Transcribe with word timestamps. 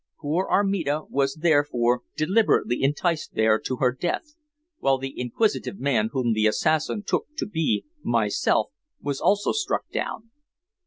Poor 0.19 0.47
Armida 0.49 1.03
was 1.11 1.35
therefore 1.43 2.01
deliberately 2.17 2.81
enticed 2.81 3.35
there 3.35 3.59
to 3.59 3.75
her 3.75 3.91
death, 3.91 4.33
while 4.79 4.97
the 4.97 5.13
inquisitive 5.15 5.79
man 5.79 6.09
whom 6.11 6.33
the 6.33 6.47
assassin 6.47 7.03
took 7.05 7.27
to 7.37 7.45
be 7.45 7.85
myself 8.01 8.71
was 8.99 9.21
also 9.21 9.51
struck 9.51 9.87
down." 9.91 10.31